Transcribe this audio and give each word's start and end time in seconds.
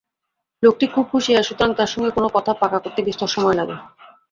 লোকটি 0.63 0.85
খুব 0.93 1.05
হুঁশিয়ার, 1.11 1.47
সুতরাং 1.47 1.71
তাঁর 1.77 1.91
সঙ্গে 1.93 2.11
কোনো 2.11 2.27
কথা 2.35 2.51
পাকা 2.61 2.77
করতে 2.83 2.99
বিস্তর 3.07 3.33
সময় 3.35 3.57
লাগে। 3.59 3.75